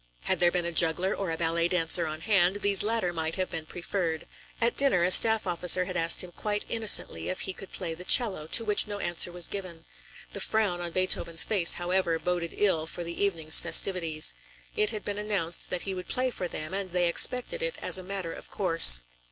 Had 0.21 0.39
there 0.39 0.49
been 0.51 0.65
a 0.65 0.71
juggler 0.71 1.13
or 1.15 1.29
a 1.29 1.37
ballet 1.37 1.67
dancer 1.67 2.07
on 2.07 2.21
hand, 2.21 2.63
these 2.63 2.81
latter 2.81 3.13
might 3.13 3.35
have 3.35 3.51
been 3.51 3.67
preferred. 3.67 4.25
At 4.59 4.75
dinner, 4.75 5.03
a 5.03 5.11
staff 5.11 5.45
officer 5.45 5.85
had 5.85 5.95
asked 5.95 6.23
him 6.23 6.31
quite 6.31 6.65
innocently 6.67 7.29
if 7.29 7.41
he 7.41 7.53
could 7.53 7.71
play 7.71 7.93
the 7.93 8.03
cello, 8.03 8.47
to 8.47 8.65
which 8.65 8.87
no 8.87 8.97
answer 8.97 9.31
was 9.31 9.47
given; 9.47 9.85
the 10.33 10.39
frown 10.39 10.81
on 10.81 10.89
Beethoven's 10.89 11.43
face, 11.43 11.73
however, 11.73 12.17
boded 12.17 12.55
ill 12.57 12.87
for 12.87 13.03
the 13.03 13.23
evening's 13.23 13.59
festivities. 13.59 14.33
It 14.75 14.89
had 14.89 15.05
been 15.05 15.19
announced 15.19 15.69
that 15.69 15.83
he 15.83 15.93
would 15.93 16.07
play 16.07 16.31
for 16.31 16.47
them, 16.47 16.73
and 16.73 16.89
they 16.89 17.07
expected 17.07 17.61
it 17.61 17.75
as 17.79 17.99
a 17.99 18.03
matter 18.03 18.33
of 18.33 18.49
course. 18.49 19.01